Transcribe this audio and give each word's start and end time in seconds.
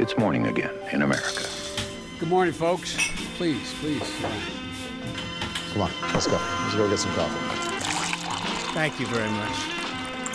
It's 0.00 0.16
morning 0.16 0.46
again 0.46 0.70
in 0.92 1.02
America. 1.02 1.44
Good 2.18 2.30
morning, 2.30 2.54
folks. 2.54 2.96
Please, 3.36 3.74
please. 3.80 4.08
Come 5.72 5.82
on, 5.82 5.90
let's 6.14 6.26
go. 6.26 6.38
Let's 6.62 6.74
go 6.74 6.88
get 6.88 6.98
some 6.98 7.12
coffee. 7.12 7.36
Thank 8.72 8.98
you 8.98 9.06
very 9.06 9.28
much. 9.28 9.56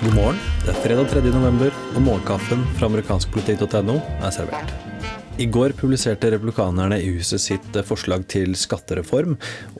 God 0.04 0.14
morgen. 0.14 0.40
Det 0.66 0.70
er 0.70 0.74
fredag 0.74 1.10
3. 1.10 1.22
november, 1.22 1.74
og 1.96 2.02
morgenkaffen 2.02 2.62
fra 2.78 2.86
amerikanskpolitikk.no 2.86 3.96
er 4.22 4.30
servert. 4.30 4.95
I 5.38 5.46
går 5.46 5.70
publiserte 5.76 6.30
republikanerne 6.32 6.96
i 7.04 7.10
huset 7.12 7.42
sitt 7.44 7.78
forslag 7.84 8.24
til 8.32 8.54
skattereform, 8.56 9.34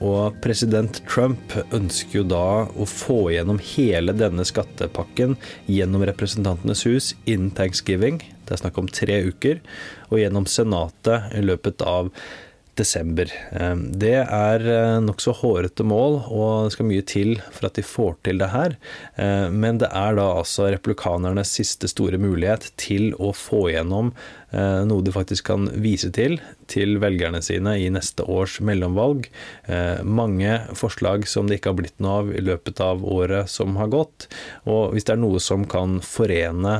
og 0.04 0.36
president 0.44 1.00
Trump 1.08 1.54
ønsker 1.72 2.18
jo 2.18 2.24
da 2.28 2.68
å 2.68 2.84
få 2.84 3.30
gjennom 3.32 3.56
hele 3.72 4.12
denne 4.12 4.44
skattepakken 4.44 5.32
gjennom 5.64 6.04
Representantenes 6.12 6.84
hus 6.84 7.14
innen 7.24 7.54
thanksgiving, 7.56 8.20
det 8.44 8.52
er 8.52 8.66
snakk 8.66 8.82
om 8.82 8.92
tre 8.92 9.22
uker, 9.30 9.64
og 10.10 10.20
gjennom 10.20 10.44
Senatet 10.44 11.32
i 11.32 11.40
løpet 11.48 11.80
av 11.88 12.12
desember. 12.76 13.30
Det 13.96 14.18
er 14.20 14.64
nokså 15.00 15.32
hårete 15.38 15.84
mål, 15.86 16.18
og 16.28 16.66
det 16.66 16.74
skal 16.74 16.88
mye 16.90 17.04
til 17.08 17.36
for 17.48 17.70
at 17.70 17.78
de 17.78 17.84
får 17.86 18.18
til 18.28 18.42
det 18.42 18.50
her. 18.52 18.76
Men 19.52 19.80
det 19.80 19.88
er 19.88 20.18
da 20.18 20.26
altså 20.36 20.68
republikanernes 20.74 21.54
siste 21.56 21.88
store 21.90 22.20
mulighet 22.20 22.68
til 22.80 23.14
å 23.16 23.32
få 23.36 23.70
gjennom 23.72 24.12
noe 24.54 25.02
de 25.02 25.12
faktisk 25.12 25.48
kan 25.48 25.66
vise 25.82 26.12
til 26.14 26.36
til 26.70 27.00
velgerne 27.02 27.40
sine 27.44 27.72
i 27.82 27.88
neste 27.92 28.24
års 28.30 28.60
mellomvalg. 28.64 29.26
Mange 30.06 30.52
forslag 30.78 31.26
som 31.28 31.50
det 31.50 31.58
ikke 31.58 31.72
har 31.72 31.78
blitt 31.80 31.98
noe 32.02 32.20
av 32.20 32.30
i 32.34 32.44
løpet 32.44 32.80
av 32.82 33.02
året 33.02 33.50
som 33.50 33.76
har 33.80 33.90
gått. 33.92 34.28
Og 34.70 34.94
hvis 34.94 35.06
det 35.08 35.16
er 35.16 35.22
noe 35.22 35.42
som 35.42 35.66
kan 35.68 35.98
forene 36.04 36.76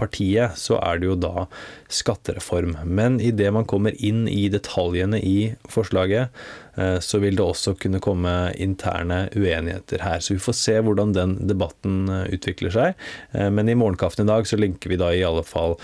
partiet, 0.00 0.58
så 0.58 0.80
er 0.82 1.00
det 1.00 1.10
jo 1.10 1.18
da 1.26 1.46
skattereform. 1.92 2.76
Men 2.84 3.20
idet 3.22 3.52
man 3.54 3.68
kommer 3.70 3.94
inn 3.96 4.26
i 4.30 4.46
detaljene 4.52 5.22
i 5.22 5.38
forslaget, 5.70 6.34
så 6.76 7.20
vil 7.22 7.38
det 7.38 7.44
også 7.44 7.74
kunne 7.80 8.00
komme 8.04 8.32
interne 8.60 9.26
uenigheter 9.36 10.02
her. 10.04 10.20
Så 10.20 10.34
vi 10.34 10.42
får 10.42 10.56
se 10.58 10.74
hvordan 10.84 11.14
den 11.16 11.36
debatten 11.48 12.10
utvikler 12.28 12.74
seg. 12.74 13.06
Men 13.32 13.70
i 13.72 13.76
Morgenkaffen 13.78 14.26
i 14.26 14.30
dag 14.30 14.48
så 14.48 14.58
linker 14.60 14.92
vi 14.92 15.00
da 15.00 15.12
i 15.14 15.24
alle 15.26 15.44
fall 15.46 15.78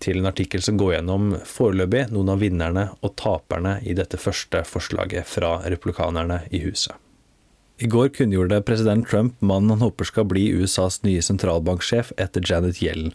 til 0.00 0.22
en 0.22 0.30
artikkel 0.30 0.64
som 0.64 0.80
går 0.80 0.96
gjennom 0.96 1.34
foreløpig 1.48 2.06
noen 2.14 2.32
av 2.32 2.40
vinnerne 2.40 2.88
og 3.00 3.14
taperne 3.20 3.78
i 3.84 3.96
dette 3.98 4.20
første 4.20 4.64
forslaget 4.68 5.28
fra 5.28 5.58
republikanerne 5.66 6.42
i 6.50 6.64
huset. 6.64 6.96
I 7.80 7.86
går 7.86 8.08
kunngjorde 8.12 8.60
president 8.60 9.08
Trump 9.08 9.40
mannen 9.40 9.70
han 9.70 9.80
håper 9.80 10.04
skal 10.04 10.26
bli 10.28 10.50
USAs 10.52 10.98
nye 11.00 11.22
sentralbanksjef 11.24 12.10
etter 12.20 12.44
Janet 12.44 12.82
Yellen. 12.84 13.14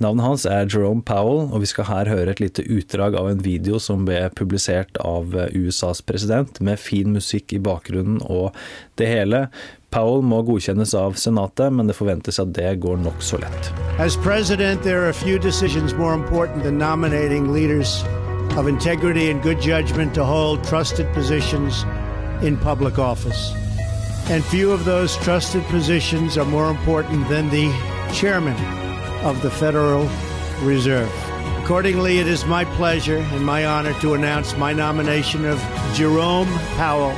Navnet 0.00 0.24
hans 0.24 0.46
er 0.48 0.64
Jerome 0.64 1.02
Powell, 1.04 1.50
og 1.52 1.60
vi 1.60 1.68
skal 1.68 1.88
her 1.90 2.08
høre 2.08 2.32
et 2.32 2.40
lite 2.40 2.64
utdrag 2.64 3.18
av 3.20 3.28
en 3.28 3.42
video 3.44 3.76
som 3.82 4.06
ble 4.08 4.22
publisert 4.38 4.96
av 5.04 5.36
USAs 5.52 6.00
president, 6.08 6.60
med 6.64 6.80
fin 6.80 7.12
musikk 7.12 7.52
i 7.52 7.60
bakgrunnen 7.60 8.22
og 8.24 8.56
det 8.96 9.10
hele. 9.12 9.42
Powell 9.92 10.24
må 10.24 10.40
godkjennes 10.46 10.96
av 10.96 11.20
Senatet, 11.20 11.68
men 11.74 11.92
det 11.92 11.98
forventes 12.00 12.40
at 12.40 12.56
det 12.56 12.78
går 12.80 13.02
nokså 13.04 13.42
lett. 13.44 13.72
As 14.00 14.16
president, 14.16 14.80
there 14.82 15.04
are 15.04 15.12
few 15.12 15.36
decisions 15.38 15.92
more 15.92 16.14
important 16.14 16.64
than 16.64 16.78
nominating 16.78 17.52
leaders 17.52 18.04
of 18.56 18.68
integrity 18.68 19.30
and 19.30 19.42
good 19.42 19.60
judgment 19.60 20.14
to 20.14 20.24
hold 20.24 20.64
trusted 20.64 21.12
positions 21.12 21.84
in 22.40 22.56
public 22.56 22.98
office. 22.98 23.67
And 24.30 24.44
few 24.44 24.72
of 24.72 24.84
those 24.84 25.16
trusted 25.16 25.64
positions 25.64 26.36
are 26.36 26.44
more 26.44 26.70
important 26.70 27.28
than 27.28 27.48
the 27.48 27.72
chairman 28.12 28.56
of 29.24 29.40
the 29.40 29.50
Federal 29.50 30.06
Reserve. 30.60 31.10
Accordingly, 31.62 32.18
it 32.18 32.26
is 32.26 32.44
my 32.44 32.64
pleasure 32.64 33.18
and 33.18 33.44
my 33.44 33.64
honor 33.64 33.94
to 34.00 34.12
announce 34.12 34.56
my 34.56 34.74
nomination 34.74 35.46
of 35.46 35.58
Jerome 35.94 36.48
Powell 36.76 37.16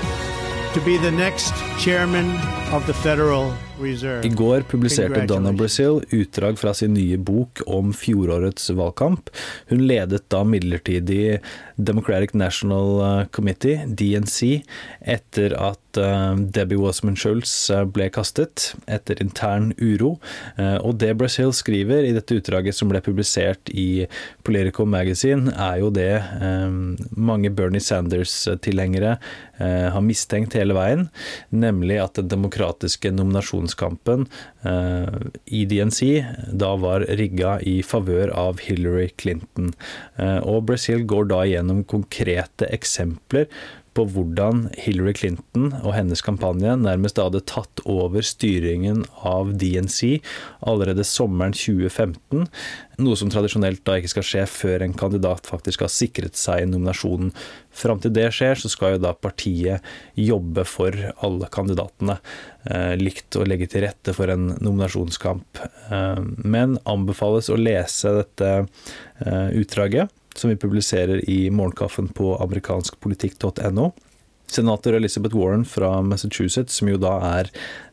to 0.72 0.81
be 0.83 0.98
the 0.98 1.11
next 1.11 1.53
chairman 1.78 2.31
of 2.72 2.87
the 2.87 2.94
Federal 2.94 3.47
Reserve. 3.50 3.69
I 3.80 4.28
går 4.28 4.60
publiserte 4.68 5.26
Donna 5.26 5.52
Brazil 5.52 6.02
utdrag 6.10 6.58
fra 6.58 6.74
sin 6.74 6.92
nye 6.94 7.16
bok 7.16 7.62
om 7.66 7.94
fjorårets 7.96 8.70
valgkamp. 8.76 9.30
Hun 9.72 9.86
ledet 9.88 10.26
da 10.28 10.44
midlertidig 10.44 11.41
Democratic 11.80 12.34
National 12.34 13.26
Committee, 13.32 13.86
DNC, 13.88 14.60
etter 15.00 15.56
at 15.56 15.78
Debbie 16.54 16.78
Wasserman 16.78 17.16
Schultz 17.18 17.70
ble 17.91 18.10
kastet 18.12 18.74
etter 18.86 19.18
intern 19.22 19.72
uro. 19.80 20.18
Og 20.84 20.94
det 21.00 21.16
Brazil 21.18 21.54
skriver 21.56 22.04
i 22.04 22.12
dette 22.14 22.36
utdraget 22.36 22.76
som 22.76 22.92
ble 22.92 23.00
publisert 23.02 23.72
i 23.72 24.04
Politico 24.47 24.84
Magazine, 24.84 25.50
er 25.56 25.80
jo 25.80 25.91
det 25.94 26.12
mange 27.16 27.50
Bernie 27.50 27.82
Sanders-tilhengere 27.82 29.16
har 29.60 30.04
mistenkt 30.04 30.54
hele 30.56 30.76
veien, 30.76 31.08
nemlig 31.52 31.98
at 32.00 32.20
den 32.20 32.30
demokratiske 32.32 33.10
nominasjonskampen 33.70 34.26
i 35.47 35.64
DNC 35.66 36.25
da 36.53 36.75
var 36.76 37.06
rigga 37.19 37.60
i 37.62 37.82
favør 37.82 38.32
av 38.34 38.60
Hillary 38.60 39.10
Clinton. 39.16 39.72
Og 40.44 40.64
Brazil 40.66 41.04
går 41.04 41.31
da 41.31 41.44
gjennom 41.47 41.84
konkrete 41.84 42.69
eksempler 42.70 43.47
på 43.97 44.05
hvordan 44.12 44.69
Hillary 44.78 45.15
Clinton 45.19 45.71
og 45.81 45.95
hennes 45.97 46.23
kampanje 46.23 46.77
nærmest 46.78 47.19
hadde 47.19 47.43
tatt 47.49 47.83
over 47.89 48.23
styringen 48.25 49.03
av 49.27 49.55
DNC 49.59 50.21
allerede 50.67 51.06
sommeren 51.06 51.55
2015, 51.56 52.47
noe 53.01 53.19
som 53.19 53.33
tradisjonelt 53.33 53.83
da 53.87 53.97
ikke 53.99 54.12
skal 54.12 54.27
skje 54.27 54.45
før 54.51 54.84
en 54.84 54.95
kandidat 54.97 55.49
faktisk 55.51 55.84
har 55.87 55.93
sikret 55.93 56.39
seg 56.39 56.69
nominasjonen. 56.71 57.33
Fram 57.75 58.03
til 58.03 58.15
det 58.15 58.28
skjer, 58.37 58.59
så 58.61 58.71
skal 58.71 58.97
jo 58.97 59.03
da 59.06 59.15
partiet 59.17 59.84
jobbe 60.19 60.67
for 60.69 60.95
alle 61.25 61.51
kandidatene, 61.53 62.19
likt 63.01 63.39
å 63.41 63.47
legge 63.49 63.71
til 63.72 63.87
rette 63.87 64.15
for 64.15 64.31
en 64.33 64.53
nominasjonskamp. 64.59 65.62
Men 66.45 66.78
anbefales 66.84 67.51
å 67.51 67.59
lese 67.59 68.21
dette 68.21 68.55
utdraget 69.57 70.12
som 70.41 70.51
vi 70.51 70.56
publiserer 70.56 71.23
i 71.31 71.51
Morgenkaffen 71.53 72.09
på 72.17 72.34
amerikanskpolitikk.no. 72.41 73.91
Senator 74.51 74.93
Elizabeth 74.93 75.37
Warren 75.37 75.65
fra 75.65 76.03
Massachusetts, 76.03 76.75
som 76.75 76.89
jo 76.91 76.97
da 76.99 77.12
er 77.23 77.51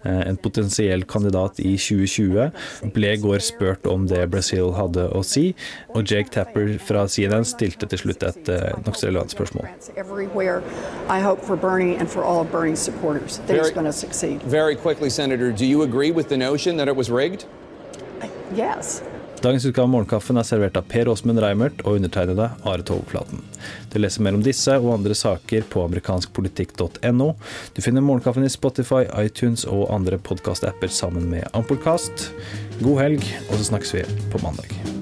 en 0.07 0.37
potensiell 0.41 1.03
kandidat 1.05 1.59
i 1.61 1.75
2020, 1.77 2.47
ble 2.95 3.11
i 3.13 3.19
går 3.21 3.43
spurt 3.45 3.85
om 3.85 4.07
det 4.09 4.23
Brazil 4.33 4.71
hadde 4.73 5.05
å 5.13 5.21
si, 5.21 5.51
og 5.93 6.09
Jake 6.09 6.33
Tapper 6.33 6.77
fra 6.81 7.05
CNN 7.05 7.45
stilte 7.45 7.85
til 7.91 8.01
slutt 8.01 8.25
et 8.25 8.49
nokså 8.87 9.11
relevant 9.11 9.35
spørsmål. 9.35 9.69
Very, 9.97 11.21
hope 11.21 11.45
for 11.45 11.55
Bernie 11.55 11.95
and 11.95 12.09
for 12.09 12.25
all 12.25 12.41
of 12.41 12.51
Bernie's 12.51 12.81
supporters 12.81 13.37
that 13.45 13.59
he's 13.59 13.71
going 13.71 13.85
to 13.85 13.93
succeed. 13.93 14.41
Very 14.41 14.75
quickly, 14.75 15.09
Senator, 15.09 15.51
do 15.51 15.65
you 15.65 15.83
agree 15.83 16.11
with 16.11 16.29
the 16.29 16.37
notion 16.37 16.77
that 16.77 16.87
it 16.87 16.95
was 16.95 17.11
rigged? 17.11 17.45
Yes. 18.55 19.03
Dagens 19.41 19.65
utgave 19.65 19.85
av 19.85 19.91
Morgenkaffen 19.93 20.39
er 20.41 20.45
servert 20.47 20.77
av 20.79 20.87
Per 20.89 21.09
Åsmund 21.11 21.37
Reimert 21.43 21.83
og 21.85 21.99
undertegnede 21.99 22.47
Are 22.65 22.85
Togflaten. 22.85 23.43
Du 23.93 23.99
leser 24.01 24.25
mer 24.25 24.33
om 24.33 24.41
disse 24.41 24.73
og 24.81 24.95
andre 24.95 25.13
saker 25.17 25.67
på 25.69 25.85
amerikanskpolitikk.no. 25.85 27.29
Du 27.77 27.83
finner 27.85 28.05
Morgenkaffen 28.05 28.47
i 28.47 28.51
Spotify, 28.51 29.05
iTunes 29.21 29.67
og 29.69 29.91
andre 29.93 30.17
podkast-apper 30.17 30.89
sammen 30.89 31.29
med 31.29 31.45
Ampolkast. 31.53 32.31
God 32.81 33.03
helg, 33.05 33.33
og 33.51 33.59
så 33.59 33.71
snakkes 33.75 33.99
vi 33.99 34.07
på 34.33 34.41
mandag. 34.41 34.96